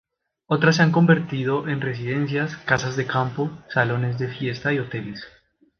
Otras 0.47 0.77
se 0.77 0.81
han 0.81 0.91
convertido 0.91 1.67
en 1.67 1.79
residencias, 1.79 2.57
casas 2.57 2.95
de 2.95 3.05
campo, 3.05 3.51
salones 3.69 4.17
de 4.17 4.29
fiesta 4.29 4.73
y 4.73 4.79
hoteles. 4.79 5.23